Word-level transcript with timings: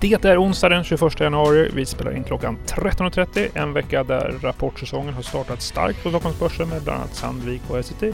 Det 0.00 0.24
är 0.24 0.42
onsdag 0.42 0.68
den 0.68 0.84
21 0.84 1.20
januari. 1.20 1.70
Vi 1.74 1.86
spelar 1.86 2.16
in 2.16 2.24
klockan 2.24 2.58
13.30. 2.66 3.48
En 3.54 3.72
vecka 3.72 4.04
där 4.04 4.34
rapportsäsongen 4.42 5.14
har 5.14 5.22
startat 5.22 5.62
starkt 5.62 6.02
på 6.02 6.08
Stockholmsbörsen 6.08 6.68
med 6.68 6.82
bland 6.82 6.98
annat 6.98 7.14
Sandvik 7.14 7.62
och 7.68 7.78
Essity. 7.78 8.12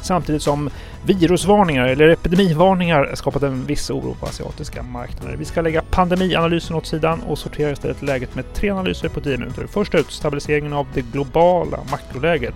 Samtidigt 0.00 0.42
som 0.42 0.70
virusvarningar 1.06 1.88
eller 1.88 2.08
epidemivarningar 2.08 3.10
skapat 3.14 3.42
en 3.42 3.66
viss 3.66 3.90
oro 3.90 4.16
på 4.20 4.26
asiatiska 4.26 4.82
marknader. 4.82 5.36
Vi 5.36 5.44
ska 5.44 5.60
lägga 5.60 5.82
pandemianalysen 5.90 6.76
åt 6.76 6.86
sidan 6.86 7.22
och 7.22 7.38
sortera 7.38 7.70
istället 7.70 8.02
läget 8.02 8.34
med 8.34 8.54
tre 8.54 8.70
analyser 8.70 9.08
på 9.08 9.20
10 9.20 9.38
minuter. 9.38 9.66
Först 9.66 9.94
ut 9.94 10.10
stabiliseringen 10.10 10.72
av 10.72 10.86
det 10.94 11.02
globala 11.02 11.78
makroläget. 11.90 12.54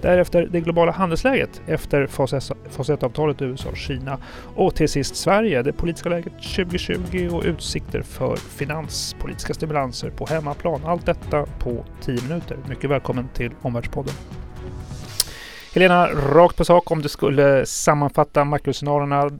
Därefter 0.00 0.46
det 0.50 0.60
globala 0.60 0.92
handelsläget 0.92 1.62
efter 1.66 2.06
fas 2.06 2.32
1-avtalet 2.32 3.42
USA 3.42 3.68
och 3.68 3.76
Kina. 3.76 4.18
Och 4.54 4.74
till 4.74 4.88
sist 4.88 5.16
Sverige, 5.16 5.62
det 5.62 5.72
politiska 5.72 6.08
läget 6.08 6.32
2020 6.32 7.28
och 7.32 7.42
utsikter 7.44 8.02
för 8.02 8.36
finanspolitiska 8.36 9.54
stimulanser 9.54 10.10
på 10.10 10.26
hemmaplan. 10.26 10.80
Allt 10.84 11.06
detta 11.06 11.46
på 11.58 11.84
10 12.00 12.22
minuter. 12.22 12.56
Mycket 12.68 12.90
välkommen 12.90 13.28
till 13.34 13.50
Omvärldspodden. 13.62 14.14
Helena, 15.74 16.06
rakt 16.06 16.56
på 16.56 16.64
sak 16.64 16.90
om 16.90 17.02
du 17.02 17.08
skulle 17.08 17.66
sammanfatta 17.66 18.44
makroscenarierna 18.44 19.30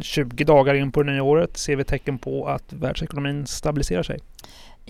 20 0.00 0.44
dagar 0.44 0.74
in 0.74 0.92
på 0.92 1.02
det 1.02 1.12
nya 1.12 1.22
året. 1.22 1.56
Ser 1.56 1.76
vi 1.76 1.84
tecken 1.84 2.18
på 2.18 2.46
att 2.46 2.72
världsekonomin 2.72 3.46
stabiliserar 3.46 4.02
sig? 4.02 4.18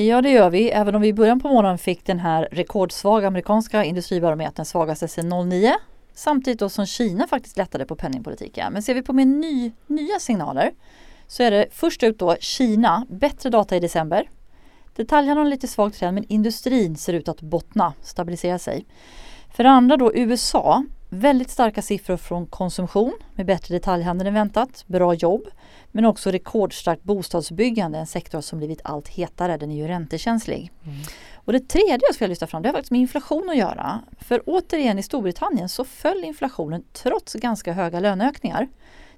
Ja, 0.01 0.23
det 0.23 0.31
gör 0.31 0.51
vi. 0.51 0.71
Även 0.71 0.95
om 0.95 1.03
vi 1.03 1.09
i 1.09 1.13
början 1.13 1.41
på 1.41 1.49
månaden 1.49 1.79
fick 1.79 2.07
den 2.07 2.19
här 2.19 2.49
rekordsvaga 2.53 3.27
amerikanska 3.27 3.85
industribarometern 3.85 4.65
svagaste 4.65 5.09
sedan 5.09 5.49
09. 5.49 5.75
Samtidigt 6.15 6.61
då 6.61 6.69
som 6.69 6.87
Kina 6.87 7.27
faktiskt 7.27 7.57
lättade 7.57 7.87
på 7.87 7.97
penningpolitiken. 7.97 8.73
Men 8.73 8.83
ser 8.83 8.95
vi 8.95 9.03
på 9.03 9.13
mer 9.13 9.25
ny, 9.25 9.73
nya 9.87 10.19
signaler 10.19 10.73
så 11.27 11.43
är 11.43 11.51
det 11.51 11.67
först 11.71 12.03
ut 12.03 12.19
då 12.19 12.37
Kina, 12.41 13.07
bättre 13.11 13.51
data 13.51 13.77
i 13.77 13.81
december. 13.81 14.31
Detaljhandeln 14.97 15.47
har 15.47 15.51
lite 15.51 15.69
svagt 15.69 15.99
trend 15.99 16.15
men 16.15 16.25
industrin 16.29 16.97
ser 16.97 17.13
ut 17.13 17.29
att 17.29 17.41
bottna, 17.41 17.93
stabilisera 18.03 18.59
sig. 18.59 18.87
För 19.55 19.65
det 19.65 19.71
andra 19.71 19.97
då 19.97 20.15
USA, 20.15 20.85
väldigt 21.09 21.51
starka 21.51 21.83
siffror 21.83 22.17
från 22.17 22.47
konsumtion 22.47 23.13
med 23.35 23.47
bättre 23.47 23.75
detaljhandel 23.75 24.27
än 24.27 24.35
väntat, 24.35 24.85
bra 24.87 25.15
jobb, 25.15 25.49
men 25.93 26.05
också 26.05 26.31
rekordstarkt 26.31 27.03
bostadsbyggande, 27.03 27.99
en 27.99 28.07
sektor 28.07 28.41
som 28.41 28.59
blivit 28.59 28.81
allt 28.85 29.09
hetare, 29.09 29.57
den 29.57 29.71
är 29.71 29.77
ju 29.77 29.89
räntekänslig. 29.89 30.73
Mm. 30.85 30.97
Och 31.35 31.53
det 31.53 31.69
tredje 31.69 31.99
jag 32.03 32.15
skulle 32.15 32.29
lyfta 32.29 32.47
fram 32.47 32.63
det 32.63 32.69
har 32.69 32.73
faktiskt 32.73 32.91
med 32.91 33.01
inflation 33.01 33.51
att 33.51 33.57
göra. 33.57 34.01
För 34.21 34.43
återigen 34.47 34.99
i 34.99 35.03
Storbritannien 35.03 35.69
så 35.69 35.85
föll 35.85 36.25
inflationen 36.25 36.85
trots 36.93 37.35
ganska 37.35 37.73
höga 37.73 38.01
löneökningar. 38.01 38.69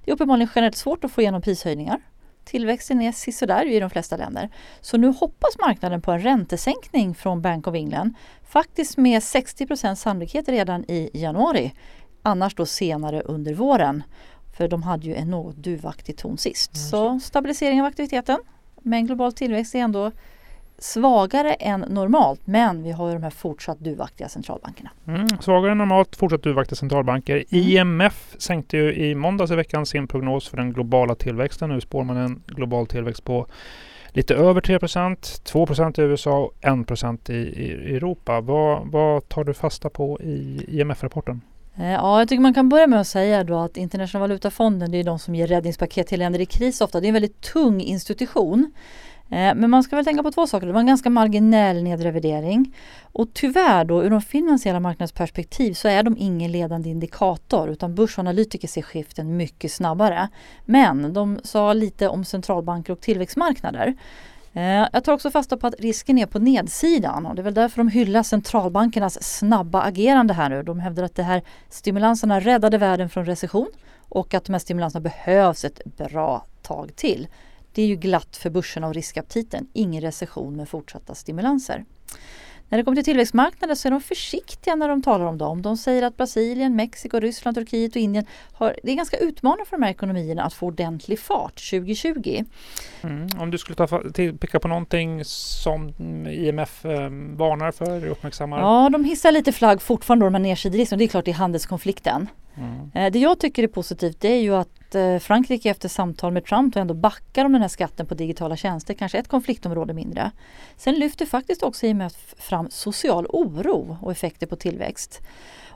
Det 0.05 0.11
är 0.11 0.15
uppenbarligen 0.15 0.51
generellt 0.55 0.77
svårt 0.77 1.05
att 1.05 1.13
få 1.13 1.21
igenom 1.21 1.43
prishöjningar. 1.43 2.01
Tillväxten 2.45 3.03
är 3.03 3.13
sisådär 3.13 3.67
i 3.67 3.81
de 3.81 3.91
flesta 3.91 4.17
länder. 4.17 4.49
Så 4.81 4.97
nu 4.97 5.09
hoppas 5.09 5.59
marknaden 5.59 6.03
på 6.03 6.13
en 6.13 6.21
räntesänkning 6.21 7.15
från 7.15 7.43
Bank 7.43 7.67
of 7.67 7.75
England. 7.75 8.15
Faktiskt 8.43 8.97
med 8.97 9.21
60% 9.21 9.95
sannolikhet 9.95 10.49
redan 10.49 10.85
i 10.91 11.11
januari. 11.15 11.73
Annars 12.23 12.55
då 12.55 12.67
senare 12.67 13.21
under 13.21 13.55
våren. 13.55 14.03
För 14.57 14.69
de 14.69 14.83
hade 14.83 15.07
ju 15.07 15.15
en 15.15 15.31
något 15.31 15.57
duvaktig 15.57 16.17
ton 16.17 16.39
sist. 16.39 16.75
Mm. 16.75 16.89
Så 16.89 17.21
stabilisering 17.27 17.81
av 17.81 17.87
aktiviteten. 17.87 18.39
Men 18.83 19.07
global 19.07 19.33
tillväxt 19.33 19.75
är 19.75 19.79
ändå 19.79 20.13
svagare 20.83 21.55
än 21.55 21.81
normalt 21.81 22.41
men 22.45 22.83
vi 22.83 22.93
har 22.93 23.09
ju 23.09 23.15
de 23.15 23.23
här 23.23 23.31
fortsatt 23.31 23.79
duvaktiga 23.79 24.29
centralbankerna. 24.29 24.91
Mm, 25.07 25.29
svagare 25.29 25.73
än 25.73 25.79
normalt, 25.79 26.17
fortsatt 26.17 26.43
duvaktiga 26.43 26.77
centralbanker. 26.77 27.35
Mm. 27.35 27.45
IMF 27.51 28.35
sänkte 28.39 28.77
ju 28.77 28.95
i 28.95 29.15
måndags 29.15 29.51
i 29.51 29.55
veckan 29.55 29.87
sin 29.87 30.09
prognos 30.09 30.49
för 30.49 30.57
den 30.57 30.73
globala 30.73 31.15
tillväxten. 31.15 31.71
Nu 31.71 31.81
spår 31.81 32.05
man 32.05 32.17
en 32.17 32.43
global 32.47 32.87
tillväxt 32.87 33.25
på 33.25 33.47
lite 34.09 34.35
över 34.35 34.61
3% 34.61 35.17
2% 35.17 36.01
i 36.01 36.03
USA 36.03 36.39
och 36.39 36.55
1 37.21 37.31
i, 37.31 37.35
i 37.35 37.97
Europa. 37.97 38.41
Vad, 38.41 38.91
vad 38.91 39.29
tar 39.29 39.45
du 39.45 39.55
fasta 39.55 39.91
på 39.91 40.21
i 40.21 40.65
IMF-rapporten? 40.69 41.41
Eh, 41.77 41.91
ja, 41.91 42.19
jag 42.19 42.29
tycker 42.29 42.43
man 42.43 42.55
kan 42.55 42.69
börja 42.69 42.87
med 42.87 43.01
att 43.01 43.07
säga 43.07 43.45
då 43.45 43.59
att 43.59 43.77
Internationella 43.77 44.29
valutafonden 44.29 44.91
det 44.91 44.99
är 44.99 45.05
de 45.05 45.19
som 45.19 45.35
ger 45.35 45.47
räddningspaket 45.47 46.07
till 46.07 46.19
länder 46.19 46.41
i 46.41 46.47
kris 46.47 46.81
ofta. 46.81 47.01
Det 47.01 47.07
är 47.07 47.09
en 47.09 47.15
väldigt 47.15 47.41
tung 47.41 47.81
institution. 47.81 48.73
Eh, 49.31 49.55
men 49.55 49.71
man 49.71 49.83
ska 49.83 49.97
väl 49.97 50.05
tänka 50.05 50.23
på 50.23 50.31
två 50.31 50.47
saker. 50.47 50.67
Det 50.67 50.73
var 50.73 50.81
en 50.81 50.87
ganska 50.87 51.11
marginell 51.11 51.83
nedrevidering. 51.83 52.77
Och 53.03 53.29
tyvärr 53.35 53.85
då 53.85 54.05
ur 54.05 54.11
de 54.11 54.21
finansiella 54.21 54.81
marknadsperspektiv 54.81 55.75
så 55.75 55.89
är 55.89 56.03
de 56.03 56.17
ingen 56.19 56.53
ledande 56.53 56.91
indikator 56.91 57.69
utan 57.69 57.95
börsanalytiker 57.95 58.69
ser 58.69 58.83
skiften 58.83 59.37
mycket 59.37 59.73
snabbare. 59.73 60.29
Men 60.65 61.13
de 61.13 61.41
sa 61.45 61.73
lite 61.73 62.09
om 62.09 62.25
centralbanker 62.25 62.93
och 62.93 63.01
tillväxtmarknader. 63.01 63.95
Eh, 64.53 64.87
jag 64.93 65.05
tar 65.05 65.13
också 65.13 65.31
fasta 65.31 65.57
på 65.57 65.67
att 65.67 65.75
risken 65.79 66.19
är 66.19 66.27
på 66.27 66.39
nedsidan 66.39 67.27
och 67.27 67.35
det 67.35 67.43
är 67.43 67.45
väl 67.45 67.55
därför 67.55 67.77
de 67.77 67.89
hyllar 67.89 68.23
centralbankernas 68.23 69.23
snabba 69.39 69.83
agerande 69.83 70.35
här 70.35 70.49
nu. 70.49 70.63
De 70.63 70.81
hävdar 70.81 71.03
att 71.03 71.15
de 71.15 71.23
här 71.23 71.43
stimulanserna 71.69 72.41
räddade 72.41 72.79
världen 72.79 73.09
från 73.09 73.27
recession 73.27 73.69
och 74.09 74.35
att 74.35 74.45
de 74.45 74.53
här 74.53 74.61
stimulanserna 74.61 75.01
behövs 75.01 75.65
ett 75.65 75.81
bra 75.85 76.45
tag 76.63 76.97
till. 76.97 77.29
Det 77.73 77.83
är 77.83 77.87
ju 77.87 77.97
glatt 77.97 78.37
för 78.37 78.51
börserna 78.51 78.87
och 78.87 78.95
riskaptiten. 78.95 79.69
Ingen 79.73 80.01
recession 80.01 80.57
med 80.57 80.69
fortsatta 80.69 81.15
stimulanser. 81.15 81.85
När 82.71 82.79
det 82.79 82.85
kommer 82.85 82.97
till 82.97 83.05
tillväxtmarknader 83.05 83.75
så 83.75 83.89
är 83.89 83.91
de 83.91 84.01
försiktiga 84.01 84.75
när 84.75 84.89
de 84.89 85.03
talar 85.03 85.25
om 85.25 85.39
dem. 85.39 85.63
De 85.63 85.77
säger 85.77 86.03
att 86.03 86.17
Brasilien, 86.17 86.77
Mexiko, 86.77 87.21
Ryssland, 87.21 87.55
Turkiet 87.55 87.91
och 87.91 88.03
Indien 88.03 88.27
har, 88.53 88.77
det 88.83 88.91
är 88.91 88.97
ganska 88.97 89.17
utmanande 89.17 89.65
för 89.65 89.77
de 89.77 89.83
här 89.83 89.91
ekonomierna 89.91 90.43
att 90.43 90.55
få 90.55 90.67
ordentlig 90.67 91.19
fart 91.19 91.71
2020. 91.71 92.45
Mm. 93.01 93.29
Om 93.39 93.51
du 93.51 93.59
skulle 93.59 93.77
ta, 93.77 94.11
till, 94.15 94.39
peka 94.39 94.61
på 94.61 94.69
någonting 94.69 95.25
som 95.25 95.93
IMF 96.29 96.85
eh, 96.85 97.01
varnar 97.37 97.73
för, 97.73 98.07
uppmärksammar? 98.07 98.59
Ja, 98.59 98.89
de 98.93 99.05
hissar 99.05 99.33
lite 99.33 99.53
flagg 99.53 99.83
fortfarande, 99.83 100.27
de 100.27 100.35
här 100.35 100.43
nedsidorna. 100.43 100.97
Det 100.97 101.05
är 101.05 101.09
klart 101.09 101.25
det 101.25 101.31
är 101.31 101.35
handelskonflikten. 101.35 102.29
Mm. 102.55 102.91
Eh, 102.95 103.13
det 103.13 103.19
jag 103.19 103.41
tycker 103.41 103.63
är 103.63 103.69
positivt 103.69 104.21
det 104.21 104.29
är 104.29 104.41
ju 104.41 104.55
att 104.55 104.80
Eh, 104.95 105.19
Frankrike 105.19 105.71
efter 105.71 105.89
samtal 105.89 106.33
med 106.33 106.45
Trump 106.45 106.77
ändå 106.77 106.95
backar 106.95 107.45
om 107.45 107.53
den 107.53 107.63
här 107.63 107.69
skatten 107.69 108.07
på 108.07 108.15
digitala 108.15 108.57
tjänster, 108.57 108.95
kanske 108.95 109.19
ett 109.19 109.29
konfliktområde 109.29 109.95
mindre. 109.95 110.31
Sen 110.77 110.95
lyfter 110.95 111.27
faktiskt 111.27 111.63
också 111.63 111.87
IMF 111.87 112.35
fram 112.39 112.71
social 112.71 113.27
oro 113.27 113.99
och 114.03 114.13
effekter 114.13 114.47
på 114.47 114.57
tillväxt. 114.57 115.21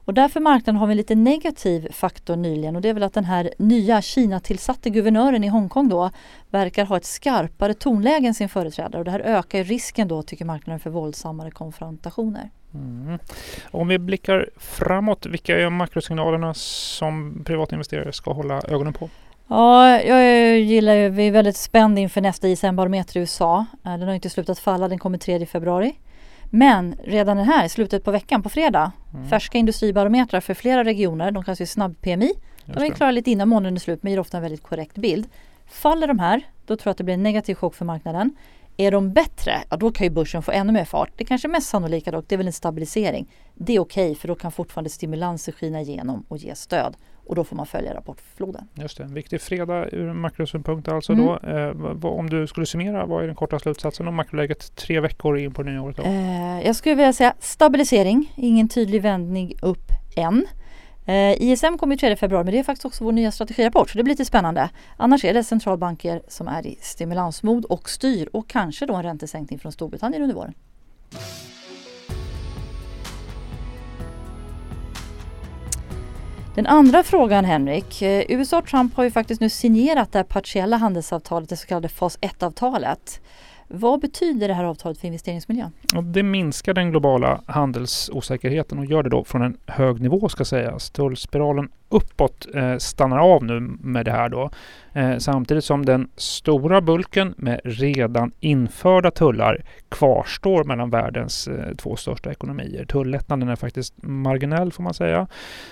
Och 0.05 0.15
därför 0.15 0.41
marknaden 0.41 0.77
har 0.77 0.87
vi 0.87 0.93
en 0.93 0.97
lite 0.97 1.15
negativ 1.15 1.93
faktor 1.93 2.37
nyligen 2.37 2.77
och 2.77 2.83
det 2.83 2.89
är 2.89 2.95
väl 2.95 3.03
att 3.03 3.15
den 3.15 3.25
här 3.25 3.51
nya 3.59 4.03
Kina-tillsatte 4.03 4.91
guvernören 4.91 5.45
i 5.45 5.49
Hongkong 5.49 5.89
då 5.89 6.11
verkar 6.51 6.85
ha 6.85 6.97
ett 6.97 7.05
skarpare 7.05 7.75
tonläge 7.75 8.27
än 8.27 8.35
sin 8.35 8.49
företrädare 8.49 8.99
och 8.99 9.05
det 9.05 9.11
här 9.11 9.21
ökar 9.21 9.65
risken 9.65 10.09
då 10.09 10.23
tycker 10.23 10.45
marknaden 10.45 10.81
för 10.81 10.91
våldsammare 10.91 11.51
konfrontationer. 11.51 12.51
Mm. 12.75 13.19
Om 13.71 13.89
vi 13.89 13.99
blickar 13.99 14.49
framåt, 14.57 15.27
vilka 15.27 15.59
är 15.59 15.71
makrosignalerna 15.71 16.55
som 16.55 17.43
privatinvesterare 17.45 18.13
ska 18.13 18.33
hålla 18.33 18.63
ögonen 18.69 18.93
på? 18.93 19.09
Ja, 19.49 20.01
jag 20.01 20.61
gillar 20.61 20.95
ju, 20.95 21.09
vi 21.09 21.27
är 21.27 21.33
väldigt 21.33 21.57
spända 21.57 22.01
inför 22.01 22.21
nästa 22.21 22.49
ISM-barometer 22.49 23.17
i 23.17 23.21
USA. 23.21 23.67
Eh, 23.85 23.93
den 23.99 24.03
har 24.03 24.15
inte 24.15 24.31
slutat 24.31 24.59
falla, 24.59 24.89
den 24.89 24.99
kommer 24.99 25.19
3 25.19 25.47
februari. 25.47 25.95
Men 26.57 26.95
redan 27.05 27.37
den 27.37 27.47
här, 27.47 27.65
i 27.65 27.69
slutet 27.69 28.05
på 28.05 28.11
veckan, 28.11 28.43
på 28.43 28.49
fredag, 28.49 28.93
mm. 29.15 29.29
färska 29.29 29.59
industribarometrar 29.59 30.41
för 30.41 30.55
flera 30.55 30.85
regioner, 30.85 31.31
de 31.31 31.45
kallas 31.45 31.61
ju 31.61 31.67
snabb-PMI. 31.67 32.33
De 32.67 32.85
är 32.85 32.91
klara 32.91 33.11
lite 33.11 33.31
innan 33.31 33.49
månaden 33.49 33.75
är 33.75 33.81
slut 33.81 34.03
men 34.03 34.13
ger 34.13 34.21
ofta 34.21 34.37
en 34.37 34.43
väldigt 34.43 34.63
korrekt 34.63 34.95
bild. 34.95 35.27
Faller 35.67 36.07
de 36.07 36.19
här, 36.19 36.43
då 36.67 36.77
tror 36.77 36.87
jag 36.89 36.91
att 36.91 36.99
det 36.99 37.05
blir 37.05 37.15
en 37.15 37.23
negativ 37.23 37.55
chock 37.55 37.75
för 37.75 37.85
marknaden. 37.85 38.37
Är 38.77 38.91
de 38.91 39.13
bättre, 39.13 39.53
ja 39.71 39.77
då 39.77 39.93
kan 39.93 40.07
ju 40.07 40.11
börsen 40.11 40.43
få 40.43 40.53
ännu 40.53 40.73
mer 40.73 40.85
fart. 40.85 41.11
Det 41.17 41.25
kanske 41.25 41.49
mest 41.49 41.69
sannolika 41.69 42.11
dock, 42.11 42.25
det 42.29 42.35
är 42.35 42.37
väl 42.37 42.47
en 42.47 42.53
stabilisering. 42.53 43.27
Det 43.55 43.75
är 43.75 43.81
okej 43.81 44.11
okay, 44.11 44.15
för 44.15 44.29
då 44.29 44.35
kan 44.35 44.53
fortfarande 44.53 44.91
stimulanser 44.91 45.53
skina 45.53 45.81
igenom 45.81 46.25
och 46.29 46.37
ge 46.37 46.55
stöd. 46.55 46.97
Och 47.27 47.35
då 47.35 47.45
får 47.45 47.57
man 47.57 47.67
följa 47.67 47.95
rapportfloden. 47.95 48.69
Just 48.75 48.99
det, 48.99 49.05
en 49.05 49.15
viktig 49.15 49.41
fredag 49.41 49.89
ur 49.93 50.13
makrosynpunkt 50.13 50.89
alltså 50.89 51.13
mm. 51.13 51.27
då. 51.27 51.39
Eh, 51.49 52.05
om 52.05 52.31
du 52.31 52.47
skulle 52.47 52.67
summera, 52.67 53.07
vad 53.07 53.23
är 53.23 53.27
den 53.27 53.37
korta 53.37 53.59
slutsatsen 53.59 54.09
om 54.09 54.15
makroläget 54.15 54.77
tre 54.77 55.01
veckor 55.01 55.39
in 55.39 55.55
på 55.55 55.63
det 55.63 55.71
nya 55.71 55.83
året? 55.83 55.99
Eh, 55.99 56.67
jag 56.67 56.77
skulle 56.77 56.95
vilja 56.95 57.13
säga 57.13 57.35
stabilisering, 57.41 58.35
ingen 58.37 58.69
tydlig 58.69 59.03
vändning 59.03 59.55
upp 59.63 59.93
än. 60.17 60.47
Eh, 61.07 61.43
ISM 61.43 61.79
kommer 61.79 61.97
3 61.97 62.17
februari 62.17 62.45
men 62.45 62.53
det 62.53 62.59
är 62.59 62.65
faktiskt 62.65 62.85
också 62.85 63.05
vår 63.05 63.13
nya 63.13 63.33
strategirapport 63.33 63.91
så 63.91 63.99
det 63.99 64.05
blir 64.05 64.13
lite 64.13 64.25
spännande. 64.25 64.71
Annars 64.97 65.25
är 65.25 65.35
det 65.35 65.45
centralbanker 65.45 66.23
som 66.29 66.49
är 66.49 66.67
i 66.67 66.79
stimulansmod 66.81 67.65
och 67.65 67.91
styr 67.91 68.29
och 68.33 68.49
kanske 68.49 68.87
då 68.87 68.95
en 68.95 69.03
räntesänkning 69.03 69.59
från 69.59 69.73
Storbritannien 69.73 70.23
under 70.23 70.35
våren. 70.35 70.55
Den 76.55 76.67
andra 76.67 77.03
frågan 77.03 77.45
Henrik. 77.45 78.03
Eh, 78.03 78.25
USA 78.29 78.59
och 78.59 78.67
Trump 78.67 78.95
har 78.95 79.05
ju 79.05 79.11
faktiskt 79.11 79.41
nu 79.41 79.51
signerat 79.51 80.13
det 80.13 80.19
här 80.19 80.25
partiella 80.25 80.77
handelsavtalet, 80.77 81.49
det 81.49 81.57
så 81.57 81.67
kallade 81.67 81.89
fas 81.89 82.19
1-avtalet. 82.19 83.21
Vad 83.69 84.01
betyder 84.01 84.49
det 84.49 84.55
här 84.55 84.65
avtalet 84.65 84.99
för 84.99 85.07
investeringsmiljön? 85.07 85.73
det 86.03 86.23
minskar 86.23 86.75
den 86.75 86.91
globala 86.91 87.41
handelsosäkerheten 87.47 88.79
och 88.79 88.85
gör 88.85 89.03
det 89.03 89.11
då 89.11 89.25
från 89.25 89.43
en 89.43 89.57
hög 89.67 90.01
nivå 90.01 90.29
ska 90.29 90.45
sägas. 90.45 90.91
Tullspiralen 90.91 91.69
uppåt 91.95 92.47
eh, 92.55 92.77
stannar 92.77 93.19
av 93.19 93.45
nu 93.45 93.61
med 93.81 94.05
det 94.05 94.11
här 94.11 94.29
då. 94.29 94.51
Eh, 94.93 95.19
samtidigt 95.19 95.65
som 95.65 95.85
den 95.85 96.09
stora 96.17 96.81
bulken 96.81 97.35
med 97.37 97.61
redan 97.65 98.33
införda 98.41 99.11
tullar 99.11 99.65
kvarstår 99.89 100.65
mellan 100.65 100.91
världens 100.91 101.49
eh, 101.49 101.75
två 101.75 101.97
största 101.97 102.31
ekonomier. 102.31 102.85
Tullättnaden 102.85 103.49
är 103.49 103.57
faktiskt 103.57 103.95
marginell 104.03 104.73
får 104.73 104.83
man 104.83 104.95
säga. 104.95 105.27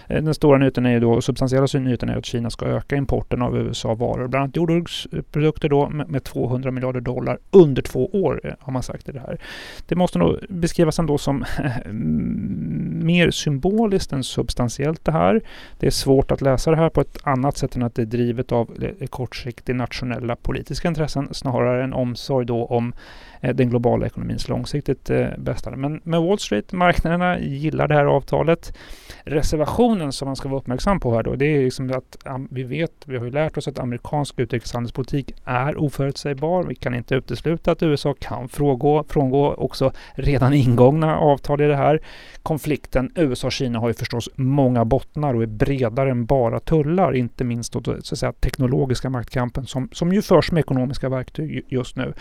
Eh, 0.07 0.23
den 0.23 0.35
stora 0.35 0.59
nyheten 0.59 0.87
är 0.87 0.91
ju 0.91 1.01
då, 1.01 1.21
substantiella 1.21 1.67
nyheten 1.75 2.09
är 2.09 2.17
att 2.17 2.27
Kina 2.27 2.51
ska 2.51 2.67
öka 2.67 2.97
importen 2.97 3.43
av 3.43 3.59
USA-varor, 3.59 4.29
bland 4.29 4.43
annat 4.43 4.57
jordbruksprodukter 4.57 5.69
då 5.69 5.89
med, 5.89 6.09
med 6.09 6.25
200 6.25 6.71
miljarder 6.71 7.01
dollar 7.01 7.39
under 7.51 7.83
två 7.83 8.07
år 8.07 8.41
eh, 8.45 8.53
har 8.61 8.73
man 8.73 8.83
sagt 8.83 9.09
i 9.09 9.13
det 9.13 9.21
här. 9.21 9.41
Det 9.87 9.95
måste 9.95 10.19
nog 10.19 10.39
beskrivas 10.49 10.99
ändå 10.99 11.19
som 11.19 11.45
mm, 11.85 12.92
mer 13.03 13.31
symboliskt 13.31 14.13
än 14.13 14.25
substantiellt 14.25 15.05
det 15.05 15.13
här. 15.13 15.41
Det 15.79 15.87
är 15.87 15.91
svårt 15.91 16.31
att 16.31 16.41
läsa 16.41 16.71
det 16.71 16.77
här 16.77 16.89
på 16.89 17.01
ett 17.01 17.19
annat 17.23 17.57
sätt 17.57 17.77
än 17.77 17.83
att 17.83 17.95
det 17.95 18.03
är 18.03 18.07
drivet 18.07 18.53
av 18.53 18.71
kortsiktiga 19.11 19.77
nationella 19.77 20.37
politiska 20.37 20.89
intressen 20.89 21.29
snarare 21.33 21.85
än 21.85 21.93
omsorg 21.93 22.47
då 22.47 22.67
om 22.67 22.93
Eh, 23.43 23.55
den 23.55 23.71
globala 23.71 24.07
ekonomins 24.07 24.49
långsiktigt 24.49 25.11
eh, 25.11 25.27
bästa. 25.39 25.71
Men 25.71 26.01
med 26.05 26.23
Wall 26.23 26.39
Street, 26.39 26.73
marknaderna 26.73 27.39
gillar 27.39 27.89
det 27.89 27.95
här 27.95 28.05
avtalet. 28.05 28.79
Reservationen 29.25 30.13
som 30.13 30.27
man 30.27 30.37
ska 30.37 30.49
vara 30.49 30.61
uppmärksam 30.61 31.01
på 31.01 31.15
här 31.15 31.23
då, 31.23 31.35
det 31.35 31.47
är 31.47 31.65
liksom 31.65 31.93
att 31.93 32.17
vi 32.51 32.63
vet, 32.63 32.93
vi 33.05 33.17
har 33.17 33.25
ju 33.25 33.31
lärt 33.31 33.57
oss 33.57 33.69
att 33.69 33.79
amerikansk 33.79 34.39
utrikeshandelspolitik 34.39 35.35
är 35.45 35.81
oförutsägbar. 35.81 36.65
Vi 36.65 36.75
kan 36.75 36.95
inte 36.95 37.15
utesluta 37.15 37.73
att 37.73 37.83
USA 37.83 38.15
kan 38.19 38.49
frångå, 38.49 39.05
frångå 39.09 39.55
också 39.55 39.93
redan 40.15 40.53
ingångna 40.53 41.19
avtal 41.19 41.61
i 41.61 41.67
det 41.67 41.77
här. 41.77 42.01
Konflikten 42.43 43.13
USA-Kina 43.15 43.79
har 43.79 43.89
ju 43.89 43.95
förstås 43.95 44.29
många 44.35 44.85
bottnar 44.85 45.35
och 45.35 45.43
är 45.43 45.47
bredare 45.47 46.11
än 46.11 46.27
bara 46.27 46.61
tullar, 46.61 47.17
inte 47.17 47.45
minst 47.45 47.73
då, 47.73 47.83
så 47.83 48.15
att 48.15 48.19
säga, 48.19 48.33
teknologiska 48.33 49.11
maktkampen 49.11 49.67
som, 49.67 49.89
som 49.93 50.13
ju 50.13 50.23
förs 50.23 50.53
med 50.53 50.61
ekonomiska 50.61 51.09
verktyg 51.09 51.65
just 51.69 51.97
nu. 51.97 52.13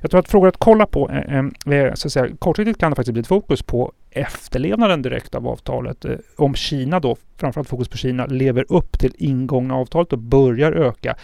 Jag 0.00 0.10
tror 0.10 0.20
att 0.20 0.28
frågor 0.28 0.48
att 0.48 0.56
kolla 0.68 0.86
på. 0.86 1.10
Eh, 1.10 1.38
eh 1.74 1.94
så 1.94 2.08
att 2.08 2.12
säga, 2.12 2.28
kortsiktigt 2.38 2.80
kan 2.80 2.90
det 2.90 2.96
faktiskt 2.96 3.12
bli 3.12 3.20
ett 3.20 3.26
fokus 3.26 3.62
på 3.62 3.92
efterlevnaden 4.10 5.02
direkt 5.02 5.34
av 5.34 5.48
avtalet. 5.48 6.04
Eh, 6.04 6.16
om 6.36 6.54
Kina 6.54 7.00
då, 7.00 7.16
framförallt 7.36 7.68
fokus 7.68 7.88
på 7.88 7.96
Kina, 7.96 8.26
lever 8.26 8.64
upp 8.68 8.98
till 8.98 9.12
ingångna 9.18 9.74
avtalet 9.74 10.12
och 10.12 10.18
börjar 10.18 10.72
öka 10.72 11.16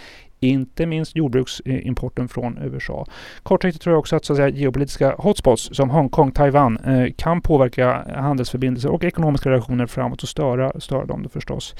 inte 0.49 0.87
minst 0.87 1.17
jordbruksimporten 1.17 2.29
från 2.29 2.59
USA. 2.63 3.07
Kortsiktigt 3.43 3.83
tror 3.83 3.93
jag 3.93 3.99
också 3.99 4.17
att, 4.17 4.25
så 4.25 4.33
att 4.33 4.37
säga, 4.37 4.49
geopolitiska 4.49 5.15
hotspots 5.19 5.69
som 5.73 5.91
Hongkong, 5.91 6.33
Taiwan 6.33 6.77
eh, 6.77 7.13
kan 7.17 7.41
påverka 7.41 8.07
handelsförbindelser 8.15 8.89
och 8.89 9.05
ekonomiska 9.05 9.51
relationer 9.51 9.87
framåt 9.87 10.23
och 10.23 10.29
störa, 10.29 10.81
störa 10.81 11.05
dem 11.05 11.23
då 11.23 11.29
förstås. 11.29 11.75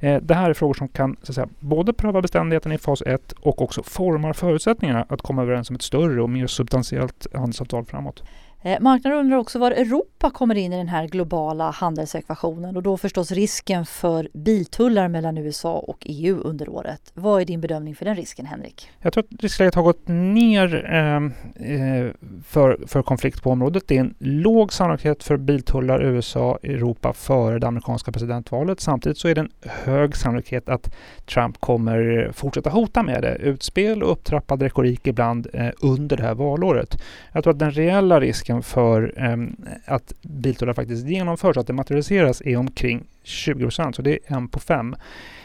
Eh, 0.00 0.16
det 0.22 0.34
här 0.34 0.50
är 0.50 0.54
frågor 0.54 0.74
som 0.74 0.88
kan 0.88 1.16
så 1.22 1.30
att 1.30 1.34
säga, 1.34 1.48
både 1.58 1.92
pröva 1.92 2.22
beständigheten 2.22 2.72
i 2.72 2.78
fas 2.78 3.02
1 3.02 3.32
och 3.32 3.62
också 3.62 3.82
formar 3.82 4.32
förutsättningarna 4.32 5.06
att 5.08 5.22
komma 5.22 5.42
överens 5.42 5.70
om 5.70 5.76
ett 5.76 5.82
större 5.82 6.22
och 6.22 6.30
mer 6.30 6.46
substantiellt 6.46 7.26
handelsavtal 7.34 7.84
framåt. 7.84 8.22
Eh, 8.62 8.80
marknaden 8.80 9.18
undrar 9.18 9.36
också 9.36 9.58
var 9.58 9.70
Europa 9.70 10.30
kommer 10.30 10.54
in 10.54 10.72
i 10.72 10.76
den 10.76 10.88
här 10.88 11.06
globala 11.06 11.70
handelsekvationen 11.70 12.76
och 12.76 12.82
då 12.82 12.96
förstås 12.96 13.32
risken 13.32 13.86
för 13.86 14.28
biltullar 14.34 15.08
mellan 15.08 15.38
USA 15.38 15.78
och 15.78 15.98
EU 16.00 16.40
under 16.40 16.68
året. 16.68 17.12
Vad 17.14 17.40
är 17.40 17.44
din 17.44 17.60
bedömning 17.60 17.94
för 17.94 18.04
den 18.04 18.16
risken, 18.16 18.46
Henrik? 18.46 18.90
Jag 19.00 19.12
tror 19.12 19.24
att 19.24 19.42
riskläget 19.42 19.74
har 19.74 19.82
gått 19.82 20.08
ner 20.08 20.84
ehm, 20.84 21.32
eh, 21.54 22.12
för, 22.46 22.86
för 22.86 23.02
konflikt 23.02 23.42
på 23.42 23.50
området. 23.50 23.82
Det 23.86 23.96
är 23.96 24.00
en 24.00 24.14
låg 24.18 24.72
sannolikhet 24.72 25.22
för 25.22 25.36
biltullar 25.36 26.02
USA 26.02 26.58
Europa 26.62 27.12
före 27.12 27.58
det 27.58 27.66
amerikanska 27.66 28.12
presidentvalet. 28.12 28.80
Samtidigt 28.80 29.18
så 29.18 29.28
är 29.28 29.34
det 29.34 29.40
en 29.40 29.50
hög 29.62 30.16
sannolikhet 30.16 30.68
att 30.68 30.94
Trump 31.26 31.60
kommer 31.60 32.30
fortsätta 32.32 32.70
hota 32.70 33.02
med 33.02 33.22
det. 33.22 33.36
Utspel 33.36 34.02
och 34.02 34.12
upptrappad 34.12 34.62
retorik 34.62 35.06
ibland 35.06 35.46
eh, 35.52 35.68
under 35.80 36.16
det 36.16 36.22
här 36.22 36.34
valåret. 36.34 37.02
Jag 37.32 37.44
tror 37.44 37.52
att 37.52 37.58
den 37.58 37.70
reella 37.70 38.20
risken 38.20 38.47
risken 38.48 38.62
för 38.62 39.14
ehm, 39.16 39.56
att 39.86 40.12
biltullar 40.22 40.74
faktiskt 40.74 41.06
genomförs, 41.06 41.56
att 41.56 41.66
det 41.66 41.72
materialiseras, 41.72 42.42
är 42.44 42.56
omkring 42.56 43.06
20 43.22 43.62
procent. 43.62 43.96
Så 43.96 44.02
det 44.02 44.10
är 44.12 44.36
en 44.36 44.48
på 44.48 44.60
fem. 44.60 44.96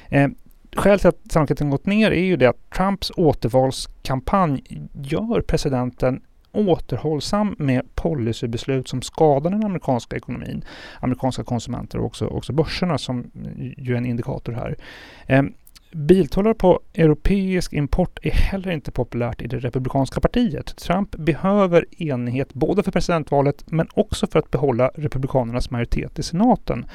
Eh, 0.10 0.28
Skälet 0.76 1.02
till 1.02 1.10
att 1.10 1.32
sannolikheten 1.32 1.70
gått 1.70 1.86
ner 1.86 2.12
är 2.12 2.26
ju 2.26 2.38
det 2.38 2.50
att 2.50 2.70
Trumps 2.70 3.12
återvalskampanj 3.18 4.64
gör 4.94 5.42
presidenten 5.42 6.22
återhållsam 6.52 7.56
med 7.60 7.82
policybeslut 7.96 8.88
som 8.88 9.02
skadar 9.02 9.52
den 9.52 9.64
amerikanska 9.64 10.16
ekonomin, 10.16 10.64
amerikanska 11.02 11.44
konsumenter 11.44 12.00
och 12.00 12.06
också, 12.06 12.28
också 12.28 12.54
börserna 12.54 12.98
som 12.98 13.32
ju 13.78 13.94
är 13.94 13.98
en 13.98 14.06
indikator 14.06 14.54
här. 14.54 14.76
Ehm, 15.28 15.54
Biltullar 15.96 16.54
på 16.54 16.80
europeisk 16.94 17.74
import 17.74 18.20
är 18.22 18.32
heller 18.32 18.72
inte 18.72 18.92
populärt 18.92 19.42
i 19.42 19.48
det 19.48 19.60
republikanska 19.60 20.22
partiet. 20.22 20.76
Trump 20.78 21.16
behöver 21.16 21.86
enighet 22.04 22.54
både 22.54 22.84
för 22.84 22.92
presidentvalet 22.92 23.64
men 23.72 23.88
också 23.94 24.28
för 24.28 24.40
att 24.40 24.52
behålla 24.52 24.92
republikanernas 24.96 25.70
majoritet 25.70 26.20
i 26.20 26.24
senaten. 26.24 26.86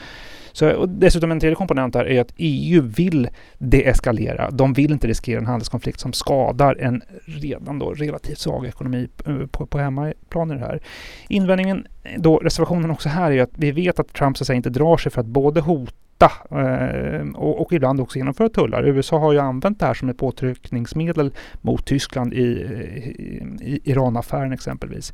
Så, 0.52 0.72
och 0.72 0.88
dessutom 0.88 1.30
en 1.30 1.40
tredje 1.40 1.56
komponent 1.56 1.94
här 1.94 2.08
är 2.08 2.20
att 2.20 2.32
EU 2.36 2.82
vill 2.82 3.28
deeskalera. 3.58 4.50
De 4.50 4.72
vill 4.72 4.92
inte 4.92 5.06
riskera 5.06 5.38
en 5.38 5.46
handelskonflikt 5.46 6.00
som 6.00 6.12
skadar 6.12 6.76
en 6.80 7.02
redan 7.24 7.78
då 7.78 7.92
relativt 7.92 8.38
svag 8.38 8.66
ekonomi 8.66 9.08
eh, 9.26 9.46
på, 9.46 9.66
på 9.66 9.78
hemmaplan 9.78 10.50
i 10.50 10.54
det 10.54 10.60
här. 10.60 10.80
Invändningen 11.28 11.86
då, 12.16 12.36
reservationen 12.36 12.90
också 12.90 13.08
här 13.08 13.30
är 13.30 13.42
att 13.42 13.52
vi 13.54 13.70
vet 13.70 13.98
att 13.98 14.12
Trump 14.12 14.36
så 14.36 14.42
att 14.42 14.46
säga, 14.46 14.56
inte 14.56 14.70
drar 14.70 14.96
sig 14.96 15.12
för 15.12 15.20
att 15.20 15.26
både 15.26 15.60
hota 15.60 16.32
eh, 16.50 17.28
och, 17.34 17.60
och, 17.60 17.72
ibland 17.72 18.00
också 18.00 18.18
genomföra 18.18 18.48
tullar. 18.48 18.88
USA 18.88 19.18
har 19.18 19.32
ju 19.32 19.38
använt 19.38 19.80
det 19.80 19.86
här 19.86 19.94
som 19.94 20.08
ett 20.08 20.18
påtryckningsmedel 20.18 21.30
mot 21.60 21.86
Tyskland 21.86 22.34
i, 22.34 22.38
i, 22.38 23.44
i 23.60 23.90
Iranaffären 23.90 24.52
exempelvis. 24.52 25.12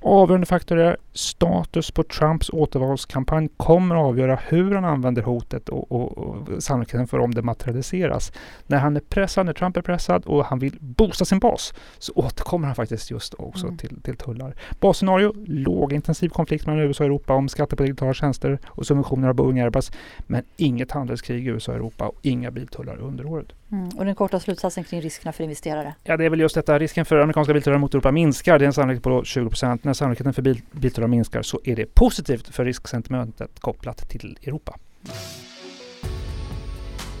Avgörande 0.00 0.46
faktor 0.46 0.78
är 0.78 0.96
status 1.12 1.90
på 1.90 2.02
Trumps 2.02 2.50
återvalskampanj 2.52 3.48
kommer 3.56 3.94
att 3.96 4.04
avgöra 4.04 4.38
hur 4.48 4.74
han 4.74 4.84
använder 4.84 5.22
hotet 5.22 5.68
och, 5.68 5.92
och, 5.92 6.18
och 6.18 6.62
sannolikheten 6.62 7.06
för 7.06 7.18
om 7.18 7.34
det 7.34 7.42
materialiseras. 7.42 8.32
När 8.66 8.78
han 8.78 8.96
är 8.96 9.00
pressad, 9.00 9.46
när 9.46 9.52
Trump 9.52 9.76
är 9.76 9.82
pressad 9.82 10.24
och 10.26 10.44
han 10.44 10.58
vill 10.58 10.76
boosta 10.80 11.24
sin 11.24 11.38
bas 11.38 11.74
så 11.98 12.12
återkommer 12.14 12.66
han 12.66 12.74
faktiskt 12.74 13.10
just 13.10 13.34
också 13.34 13.66
mm. 13.66 13.78
till, 13.78 14.02
till 14.02 14.16
tullar. 14.16 14.54
Basscenario, 14.80 15.34
lågintensiv 15.46 16.28
konflikt 16.28 16.66
mellan 16.66 16.82
USA 16.82 17.04
och 17.04 17.10
Europa 17.10 17.34
om 17.34 17.48
skatter 17.48 17.76
på 17.76 17.82
digitala 17.82 18.14
tjänster 18.14 18.58
och 18.66 18.86
subventioner 18.86 19.28
av 19.28 19.34
Boeing 19.34 19.60
Airbus. 19.60 19.92
Men 20.26 20.42
inget 20.56 20.92
handelskrig 20.92 21.46
i 21.46 21.50
USA 21.50 21.72
och 21.72 21.76
Europa 21.78 22.06
och 22.06 22.18
inga 22.22 22.50
biltullar 22.50 22.96
under 22.96 23.26
året. 23.26 23.52
Mm. 23.72 23.88
Och 23.88 24.04
den 24.04 24.14
korta 24.14 24.40
slutsatsen 24.40 24.84
kring 24.84 25.00
riskerna 25.00 25.32
för 25.32 25.44
investerare? 25.44 25.94
Ja, 26.04 26.16
det 26.16 26.24
är 26.24 26.30
väl 26.30 26.40
just 26.40 26.54
detta. 26.54 26.78
Risken 26.78 27.04
för 27.04 27.18
amerikanska 27.18 27.52
biltullar 27.52 27.78
mot 27.78 27.94
Europa 27.94 28.12
minskar. 28.12 28.58
Det 28.58 28.64
är 28.64 28.66
en 28.66 28.72
sannolikhet 28.72 29.02
på 29.02 29.24
20 29.24 29.48
procent. 29.48 29.84
När 29.84 29.92
sannolikheten 29.92 30.32
för 30.32 30.42
bil, 30.42 30.62
biltullar 30.72 31.08
minskar 31.08 31.42
så 31.42 31.60
är 31.64 31.76
det 31.76 31.94
positivt 31.94 32.54
för 32.54 32.64
risksentimentet 32.64 33.60
kopplat 33.60 34.08
till 34.08 34.38
Europa. 34.42 34.78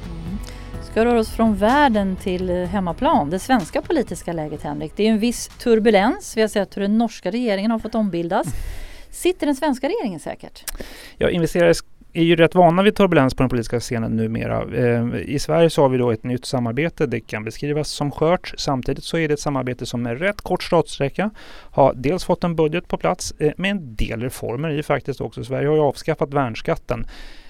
Mm. 0.04 0.38
Ska 0.90 1.04
röra 1.04 1.20
oss 1.20 1.30
från 1.30 1.56
världen 1.56 2.16
till 2.16 2.50
hemmaplan. 2.50 3.30
Det 3.30 3.38
svenska 3.38 3.82
politiska 3.82 4.32
läget, 4.32 4.62
Henrik. 4.62 4.92
Det 4.96 5.06
är 5.06 5.10
en 5.10 5.18
viss 5.18 5.48
turbulens. 5.48 6.36
Vi 6.36 6.40
har 6.40 6.48
sett 6.48 6.76
hur 6.76 6.82
den 6.82 6.98
norska 6.98 7.30
regeringen 7.30 7.70
har 7.70 7.78
fått 7.78 7.94
ombildas. 7.94 8.46
Sitter 9.10 9.46
den 9.46 9.56
svenska 9.56 9.88
regeringen 9.88 10.20
säkert? 10.20 10.64
Ja, 11.16 11.30
investerare 11.30 11.74
är 12.12 12.22
ju 12.22 12.36
rätt 12.36 12.54
vana 12.54 12.82
vid 12.82 12.94
turbulens 12.96 13.34
på 13.34 13.42
den 13.42 13.50
politiska 13.50 13.80
scenen 13.80 14.16
numera. 14.16 14.76
Eh, 14.76 15.06
I 15.16 15.38
Sverige 15.38 15.70
så 15.70 15.82
har 15.82 15.88
vi 15.88 15.98
då 15.98 16.10
ett 16.10 16.24
nytt 16.24 16.44
samarbete. 16.44 17.06
Det 17.06 17.20
kan 17.20 17.44
beskrivas 17.44 17.88
som 17.88 18.10
skört. 18.10 18.54
Samtidigt 18.56 19.04
så 19.04 19.18
är 19.18 19.28
det 19.28 19.34
ett 19.34 19.40
samarbete 19.40 19.86
som 19.86 20.02
med 20.02 20.20
rätt 20.20 20.40
kort 20.40 20.62
startsträcka 20.62 21.30
har 21.70 21.94
dels 21.96 22.24
fått 22.24 22.44
en 22.44 22.56
budget 22.56 22.88
på 22.88 22.96
plats 22.96 23.34
eh, 23.38 23.52
med 23.56 23.70
en 23.70 23.94
del 23.94 24.20
reformer 24.20 24.70
i 24.70 24.82
faktiskt 24.82 25.20
också. 25.20 25.44
Sverige 25.44 25.68
har 25.68 25.74
ju 25.74 25.82
avskaffat 25.82 26.34
värnskatten 26.34 27.06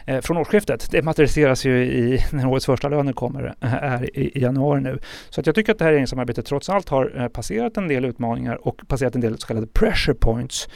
Eh, 0.06 0.20
från 0.20 0.36
årsskiftet. 0.36 0.90
Det 0.90 1.02
materialiseras 1.02 1.64
ju 1.64 1.84
i 1.84 2.24
när 2.32 2.46
årets 2.46 2.66
första 2.66 2.88
löner 2.88 3.12
kommer 3.12 3.54
eh, 3.60 3.74
är 3.74 4.18
i, 4.18 4.38
i 4.38 4.42
januari 4.42 4.80
nu. 4.80 4.98
Så 5.30 5.40
att 5.40 5.46
jag 5.46 5.54
tycker 5.54 5.72
att 5.72 5.78
det 5.78 5.84
här 5.84 5.92
regeringssamarbetet 5.92 6.46
trots 6.46 6.68
allt 6.68 6.88
har 6.88 7.20
eh, 7.20 7.28
passerat 7.28 7.76
en 7.76 7.88
del 7.88 8.04
utmaningar 8.04 8.66
och 8.68 8.82
passerat 8.88 9.14
en 9.14 9.20
del 9.20 9.38
så 9.38 9.46
kallade 9.46 9.66
pressure 9.66 10.14
points 10.14 10.68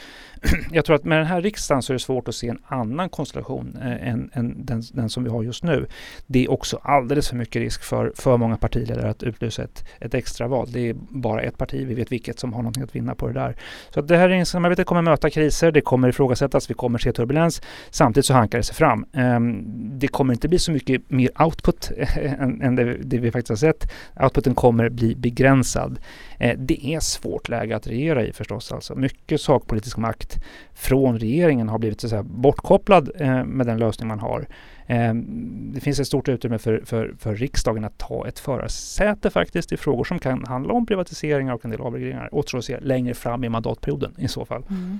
jag 0.71 0.85
tror 0.85 0.95
att 0.95 1.03
med 1.03 1.17
den 1.17 1.27
här 1.27 1.41
riksdagen 1.41 1.81
så 1.81 1.93
är 1.93 1.95
det 1.95 1.99
svårt 1.99 2.27
att 2.27 2.35
se 2.35 2.47
en 2.47 2.59
annan 2.67 3.09
konstellation 3.09 3.77
än, 3.81 4.29
än 4.33 4.65
den, 4.65 4.83
den, 4.93 5.09
som 5.09 5.23
vi 5.23 5.29
har 5.29 5.43
just 5.43 5.63
nu. 5.63 5.87
Det 6.27 6.45
är 6.45 6.51
också 6.51 6.79
alldeles 6.83 7.29
för 7.29 7.35
mycket 7.35 7.59
risk 7.59 7.83
för 7.83 8.13
för 8.15 8.37
många 8.37 8.57
partiledare 8.57 9.09
att 9.09 9.23
utlysa 9.23 9.63
ett, 9.63 9.85
ett 9.99 10.13
extraval. 10.13 10.67
Det 10.71 10.89
är 10.89 10.95
bara 11.09 11.41
ett 11.41 11.57
parti, 11.57 11.87
vi 11.87 11.93
vet 11.93 12.11
vilket, 12.11 12.39
som 12.39 12.53
har 12.53 12.61
någonting 12.61 12.83
att 12.83 12.95
vinna 12.95 13.15
på 13.15 13.27
det 13.27 13.33
där. 13.33 13.55
Så 13.89 13.99
att 13.99 14.07
det 14.07 14.17
här 14.17 14.27
regeringssamarbetet 14.27 14.87
kommer 14.87 15.01
möta 15.01 15.29
kriser, 15.29 15.71
det 15.71 15.81
kommer 15.81 16.09
ifrågasättas, 16.09 16.69
vi 16.69 16.73
kommer 16.73 16.99
se 16.99 17.11
turbulens. 17.11 17.61
Samtidigt 17.89 18.25
så 18.25 18.33
hankar 18.33 18.57
det 18.57 18.63
sig 18.63 18.75
fram. 18.75 19.05
Ehm, 19.15 19.63
det 19.99 20.07
kommer 20.07 20.33
inte 20.33 20.47
bli 20.47 20.59
så 20.59 20.71
mycket 20.71 21.09
mer 21.09 21.41
output 21.41 21.91
än, 22.39 22.75
det, 22.75 23.17
vi 23.17 23.31
faktiskt 23.31 23.49
har 23.49 23.55
sett. 23.55 23.91
Outputen 24.19 24.55
kommer 24.55 24.89
bli 24.89 25.15
begränsad. 25.15 25.99
Eh, 26.39 26.57
det 26.59 26.85
är 26.85 26.99
svårt 26.99 27.49
läge 27.49 27.75
att 27.75 27.87
regera 27.87 28.23
i 28.23 28.31
förstås. 28.31 28.71
Alltså. 28.71 28.95
Mycket 28.95 29.41
sakpolitisk 29.41 29.97
makt 29.97 30.43
från 30.73 31.19
regeringen 31.19 31.69
har 31.69 31.79
blivit 31.79 32.01
så 32.01 32.23
bortkopplad 32.23 33.11
eh, 33.15 33.45
med 33.45 33.67
den 33.67 33.77
lösning 33.77 34.07
man 34.07 34.19
har. 34.19 34.47
Ehm, 34.87 35.71
det 35.73 35.79
finns 35.79 35.99
ett 35.99 36.07
stort 36.07 36.27
utrymme 36.27 36.57
för, 36.57 36.81
för, 36.85 37.15
för 37.19 37.35
riksdagen 37.35 37.83
att 37.83 37.97
ta 37.97 38.27
ett 38.27 38.39
förarsäte 38.39 39.29
faktiskt 39.29 39.71
i 39.71 39.77
frågor 39.77 40.03
som 40.03 40.19
kan 40.19 40.45
handla 40.45 40.73
om 40.73 40.85
privatiseringar 40.85 41.53
och 41.53 41.65
en 41.65 41.71
del 41.71 41.81
avregleringar. 41.81 42.29
Återstår 42.31 42.57
att 42.57 42.65
se 42.65 42.79
längre 42.79 43.13
fram 43.13 43.43
i 43.43 43.49
mandatperioden 43.49 44.13
i 44.17 44.27
så 44.27 44.45
fall. 44.45 44.63
Mm. 44.69 44.99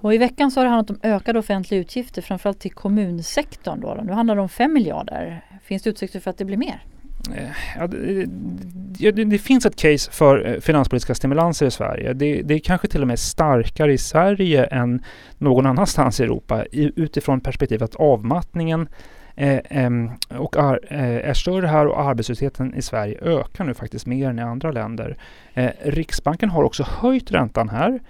Och 0.00 0.14
I 0.14 0.18
veckan 0.18 0.50
så 0.50 0.60
har 0.60 0.64
det 0.64 0.70
handlat 0.70 0.90
om 0.90 1.10
ökade 1.10 1.38
offentliga 1.38 1.80
utgifter 1.80 2.22
framförallt 2.22 2.60
till 2.60 2.72
kommunsektorn. 2.72 3.80
Då. 3.80 4.00
Nu 4.04 4.12
handlar 4.12 4.36
det 4.36 4.42
om 4.42 4.48
5 4.48 4.72
miljarder. 4.72 5.44
Finns 5.62 5.82
det 5.82 5.90
utsikter 5.90 6.20
för 6.20 6.30
att 6.30 6.38
det 6.38 6.44
blir 6.44 6.56
mer? 6.56 6.84
Eh, 7.36 7.50
ja, 7.78 7.86
det, 7.86 8.26
det, 9.12 9.24
det, 9.24 9.38
finns 9.38 9.66
ett 9.66 9.76
case 9.76 10.10
för 10.10 10.48
eh, 10.48 10.60
finanspolitiska 10.60 11.14
stimulanser 11.14 11.66
i 11.66 11.70
Sverige. 11.70 12.12
Det, 12.12 12.42
det, 12.42 12.54
är 12.54 12.58
kanske 12.58 12.88
till 12.88 13.02
och 13.02 13.08
med 13.08 13.18
starkare 13.18 13.92
i 13.92 13.98
Sverige 13.98 14.64
än 14.64 15.02
någon 15.38 15.66
annanstans 15.66 16.20
i 16.20 16.22
Europa 16.22 16.64
utifrån 16.72 17.40
perspektivet 17.40 17.82
att 17.82 17.94
avmattningen 17.94 18.88
Eh, 19.40 19.60
ehm, 19.70 20.10
och 20.28 20.56
är, 20.56 20.80
eh, 20.90 21.30
är 21.30 21.34
större 21.34 21.66
här 21.66 21.86
och 21.86 22.00
arbetslösheten 22.00 22.74
i 22.74 22.82
Sverige 22.82 23.18
ökar 23.22 23.64
nu 23.64 23.74
faktiskt 23.74 24.06
mer 24.06 24.30
än 24.30 24.38
i 24.38 24.42
andra 24.42 24.70
länder. 24.70 25.16
Eh, 25.54 25.70
Riksbanken 25.82 26.50
har 26.50 26.62
också 26.62 26.82
höjt 26.82 27.30
räntan 27.30 27.68
här 27.68 28.00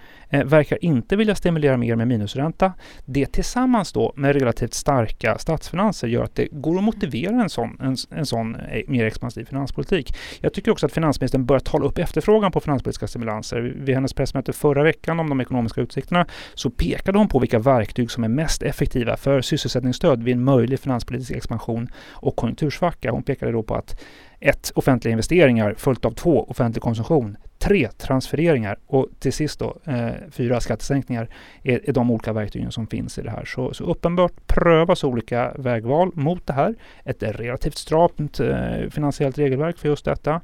verkar 0.45 0.85
inte 0.85 1.15
vilja 1.15 1.35
stimulera 1.35 1.77
mer 1.77 1.95
med 1.95 2.07
minusränta. 2.07 2.73
Det 3.05 3.25
tillsammans 3.25 3.93
då 3.93 4.13
med 4.15 4.35
relativt 4.35 4.73
starka 4.73 5.37
statsfinanser 5.37 6.07
gör 6.07 6.23
att 6.23 6.35
det 6.35 6.47
går 6.51 6.77
att 6.77 6.83
motivera 6.83 7.41
en 7.41 7.49
sån, 7.49 7.77
en, 7.81 7.95
en 8.09 8.25
sån 8.25 8.57
mer 8.87 9.05
expansiv 9.05 9.45
finanspolitik. 9.45 10.17
Jag 10.41 10.53
tycker 10.53 10.71
också 10.71 10.85
att 10.85 10.91
finansministern 10.91 11.45
börjar 11.45 11.59
tala 11.59 11.85
upp 11.85 11.97
efterfrågan 11.97 12.51
på 12.51 12.59
finanspolitiska 12.59 13.07
stimulanser. 13.07 13.61
Vid 13.61 13.95
hennes 13.95 14.13
pressmöte 14.13 14.53
förra 14.53 14.83
veckan 14.83 15.19
om 15.19 15.29
de 15.29 15.41
ekonomiska 15.41 15.81
utsikterna 15.81 16.25
så 16.53 16.69
pekade 16.69 17.17
hon 17.17 17.27
på 17.27 17.39
vilka 17.39 17.59
verktyg 17.59 18.11
som 18.11 18.23
är 18.23 18.27
mest 18.27 18.63
effektiva 18.63 19.17
för 19.17 19.41
sysselsättningsstöd 19.41 20.23
vid 20.23 20.35
en 20.35 20.43
möjlig 20.43 20.79
finanspolitisk 20.79 21.20
expansion 21.29 21.89
och 22.11 22.35
konjunktursvacka. 22.35 23.11
Hon 23.11 23.23
pekade 23.23 23.51
då 23.51 23.63
på 23.63 23.75
att 23.75 24.01
ett, 24.41 24.71
offentliga 24.75 25.11
investeringar 25.11 25.75
följt 25.77 26.05
av 26.05 26.11
två, 26.11 26.45
offentlig 26.49 26.83
konsumtion 26.83 27.37
tre 27.61 27.89
transfereringar 27.97 28.77
och 28.87 29.07
till 29.19 29.33
sist 29.33 29.59
då 29.59 29.77
eh, 29.85 30.09
fyra 30.31 30.59
skattesänkningar 30.59 31.29
är, 31.63 31.89
är 31.89 31.93
de 31.93 32.11
olika 32.11 32.33
verktygen 32.33 32.71
som 32.71 32.87
finns 32.87 33.17
i 33.17 33.21
det 33.21 33.29
här. 33.29 33.45
Så, 33.45 33.73
så 33.73 33.83
uppenbart 33.83 34.47
prövas 34.47 35.03
olika 35.03 35.53
vägval 35.57 36.11
mot 36.13 36.47
det 36.47 36.53
här. 36.53 36.75
Ett 37.03 37.23
relativt 37.23 37.77
stramt 37.77 38.39
eh, 38.39 38.89
finansiellt 38.89 39.37
regelverk 39.37 39.77
för 39.77 39.89
just 39.89 40.05
detta. 40.05 40.41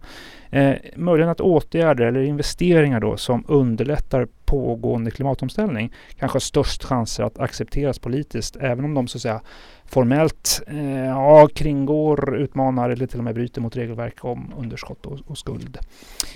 Eh, 0.49 0.73
möjligen 0.95 1.29
att 1.29 1.41
åtgärder 1.41 2.05
eller 2.05 2.21
investeringar 2.21 2.99
då 2.99 3.17
som 3.17 3.45
underlättar 3.47 4.27
pågående 4.45 5.11
klimatomställning 5.11 5.93
kanske 6.19 6.35
har 6.35 6.39
störst 6.39 6.83
chanser 6.83 7.23
att 7.23 7.39
accepteras 7.39 7.99
politiskt 7.99 8.55
även 8.55 8.85
om 8.85 8.93
de 8.93 9.07
så 9.07 9.17
att 9.17 9.21
säga 9.21 9.41
formellt 9.85 10.61
eh, 10.67 11.05
ja, 11.05 11.47
kringgår, 11.55 12.37
utmanar 12.37 12.89
eller 12.89 13.07
till 13.07 13.17
och 13.17 13.23
med 13.23 13.35
bryter 13.35 13.61
mot 13.61 13.75
regelverk 13.87 14.25
om 14.25 14.53
underskott 14.57 15.05
och, 15.05 15.19
och 15.27 15.37
skuld. 15.37 15.77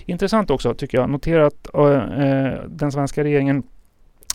Intressant 0.05 0.49
också 0.49 0.73
tycker 0.73 0.97
jag, 0.97 1.09
notera 1.09 1.47
att 1.47 1.67
äh, 1.73 2.63
den 2.67 2.91
svenska 2.91 3.23
regeringen 3.23 3.63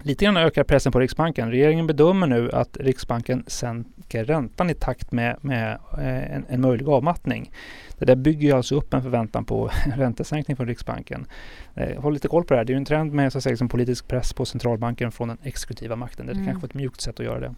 lite 0.02 0.24
grann 0.24 0.36
ökar 0.36 0.64
pressen 0.64 0.92
på 0.92 1.00
Riksbanken. 1.00 1.50
Regeringen 1.50 1.86
bedömer 1.86 2.26
nu 2.26 2.50
att 2.52 2.76
Riksbanken 2.80 3.44
sänker 3.46 4.24
räntan 4.24 4.70
i 4.70 4.74
takt 4.74 5.12
med, 5.12 5.36
med 5.40 5.78
äh, 5.98 6.34
en, 6.34 6.44
en, 6.48 6.60
möjlig 6.60 6.88
avmattning. 6.88 7.50
Det 7.98 8.04
där 8.04 8.16
bygger 8.16 8.54
alltså 8.54 8.74
upp 8.74 8.94
en 8.94 9.02
förväntan 9.02 9.44
på 9.44 9.70
räntesänkning 9.96 10.56
från 10.56 10.66
Riksbanken. 10.66 11.26
Eh, 11.74 12.02
håll 12.02 12.12
lite 12.12 12.28
koll 12.28 12.44
på 12.44 12.54
det 12.54 12.58
här. 12.58 12.64
Det 12.64 12.70
är 12.70 12.74
ju 12.74 12.78
en 12.78 12.84
trend 12.84 13.12
med 13.12 13.32
så 13.32 13.38
att 13.38 13.44
säga, 13.44 13.50
liksom 13.50 13.68
politisk 13.68 14.08
press 14.08 14.32
på 14.32 14.44
centralbanken 14.44 15.12
från 15.12 15.28
den 15.28 15.38
exekutiva 15.42 15.96
makten. 15.96 16.26
Det 16.26 16.32
är 16.32 16.34
mm. 16.34 16.46
kanske 16.46 16.66
ett 16.66 16.74
mjukt 16.74 17.00
sätt 17.00 17.20
att 17.20 17.26
göra 17.26 17.40
det. 17.40 17.54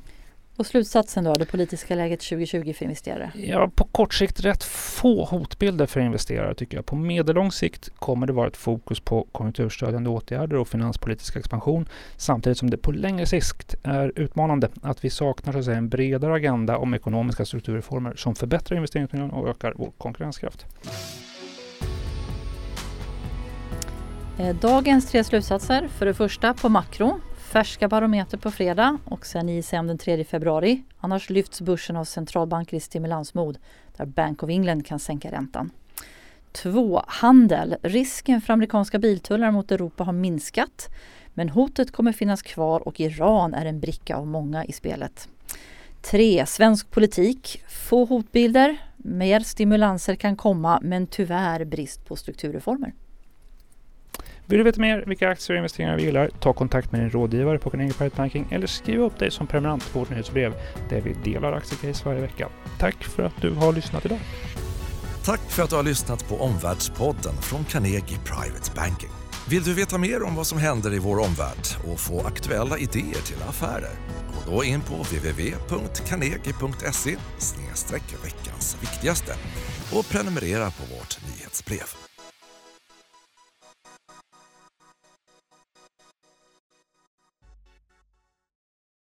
Och 0.58 0.66
slutsatsen 0.66 1.24
då, 1.24 1.34
det 1.34 1.44
politiska 1.44 1.94
läget 1.94 2.20
2020 2.20 2.72
för 2.72 2.84
investerare? 2.84 3.32
Ja, 3.34 3.70
på 3.74 3.84
kort 3.84 4.14
sikt 4.14 4.40
rätt 4.40 4.64
få 4.64 5.24
hotbilder 5.24 5.86
för 5.86 6.00
investerare 6.00 6.54
tycker 6.54 6.76
jag. 6.76 6.86
På 6.86 6.96
medellång 6.96 7.52
sikt 7.52 7.90
kommer 7.96 8.26
det 8.26 8.32
vara 8.32 8.48
ett 8.48 8.56
fokus 8.56 9.00
på 9.00 9.26
konjunkturstödjande 9.32 10.10
åtgärder 10.10 10.56
och 10.56 10.68
finanspolitisk 10.68 11.36
expansion 11.36 11.88
samtidigt 12.16 12.58
som 12.58 12.70
det 12.70 12.76
på 12.76 12.92
längre 12.92 13.26
sikt 13.26 13.74
är 13.82 14.12
utmanande 14.16 14.68
att 14.82 15.04
vi 15.04 15.10
saknar 15.10 15.52
så 15.52 15.58
att 15.58 15.64
säga, 15.64 15.76
en 15.76 15.88
bredare 15.88 16.34
agenda 16.34 16.76
om 16.78 16.94
ekonomiska 16.94 17.44
strukturreformer 17.44 18.14
som 18.16 18.34
förbättrar 18.34 18.76
investeringsmiljön 18.76 19.30
och 19.30 19.48
ökar 19.48 19.72
vår 19.76 19.92
konkurrenskraft. 19.98 20.66
Eh, 24.38 24.56
dagens 24.56 25.10
tre 25.10 25.24
slutsatser. 25.24 25.88
För 25.88 26.06
det 26.06 26.14
första 26.14 26.54
på 26.54 26.68
makro 26.68 27.20
Färska 27.48 27.88
barometer 27.88 28.38
på 28.38 28.50
fredag 28.50 28.98
och 29.04 29.26
sen 29.26 29.48
ISM 29.48 29.86
den 29.86 29.98
3 29.98 30.24
februari. 30.24 30.82
Annars 30.98 31.30
lyfts 31.30 31.60
börsen 31.60 31.96
av 31.96 32.04
centralbanker 32.04 32.76
i 32.76 32.80
stimulansmod 32.80 33.58
där 33.96 34.06
Bank 34.06 34.42
of 34.42 34.50
England 34.50 34.86
kan 34.86 34.98
sänka 34.98 35.30
räntan. 35.32 35.70
2. 36.52 37.02
Handel. 37.06 37.76
Risken 37.82 38.40
för 38.40 38.52
amerikanska 38.52 38.98
biltullar 38.98 39.50
mot 39.50 39.72
Europa 39.72 40.04
har 40.04 40.12
minskat 40.12 40.88
men 41.34 41.48
hotet 41.48 41.92
kommer 41.92 42.12
finnas 42.12 42.42
kvar 42.42 42.88
och 42.88 43.00
Iran 43.00 43.54
är 43.54 43.66
en 43.66 43.80
bricka 43.80 44.16
av 44.16 44.26
många 44.26 44.64
i 44.64 44.72
spelet. 44.72 45.28
3. 46.02 46.46
Svensk 46.46 46.90
politik. 46.90 47.62
Få 47.68 48.04
hotbilder. 48.04 48.76
Mer 48.96 49.40
stimulanser 49.40 50.14
kan 50.14 50.36
komma 50.36 50.80
men 50.82 51.06
tyvärr 51.06 51.64
brist 51.64 52.04
på 52.04 52.16
strukturreformer. 52.16 52.92
Vill 54.48 54.58
du 54.58 54.64
veta 54.64 54.80
mer 54.80 55.04
vilka 55.06 55.28
aktier 55.28 55.54
och 55.54 55.58
investeringar 55.58 55.96
vi 55.96 56.02
gillar? 56.02 56.30
Ta 56.40 56.52
kontakt 56.52 56.92
med 56.92 57.00
din 57.00 57.10
rådgivare 57.10 57.58
på 57.58 57.70
Carnegie 57.70 57.94
Private 57.94 58.16
Banking 58.16 58.46
eller 58.50 58.66
skriv 58.66 59.00
upp 59.00 59.18
dig 59.18 59.30
som 59.30 59.46
prenumerant 59.46 59.92
på 59.92 59.98
vårt 59.98 60.10
nyhetsbrev 60.10 60.54
där 60.88 61.00
vi 61.00 61.16
delar 61.24 61.52
aktiecase 61.52 62.04
varje 62.04 62.20
vecka. 62.20 62.48
Tack 62.78 63.04
för 63.04 63.22
att 63.22 63.42
du 63.42 63.50
har 63.50 63.72
lyssnat 63.72 64.04
idag. 64.04 64.18
Tack 65.24 65.40
för 65.40 65.62
att 65.62 65.70
du 65.70 65.76
har 65.76 65.82
lyssnat 65.82 66.28
på 66.28 66.40
Omvärldspodden 66.40 67.34
från 67.42 67.64
Carnegie 67.64 68.18
Private 68.24 68.72
Banking. 68.76 69.10
Vill 69.48 69.62
du 69.62 69.74
veta 69.74 69.98
mer 69.98 70.22
om 70.22 70.34
vad 70.34 70.46
som 70.46 70.58
händer 70.58 70.94
i 70.94 70.98
vår 70.98 71.18
omvärld 71.18 71.92
och 71.92 72.00
få 72.00 72.26
aktuella 72.26 72.78
idéer 72.78 73.22
till 73.26 73.42
affärer? 73.48 73.92
Gå 74.46 74.52
då 74.52 74.64
in 74.64 74.80
på 74.80 74.94
www.carnegie.se 74.94 77.16
veckans 78.24 78.76
viktigaste 78.80 79.34
och 79.92 80.08
prenumerera 80.08 80.70
på 80.70 80.82
vårt 80.94 81.18
nyhetsbrev. 81.26 82.08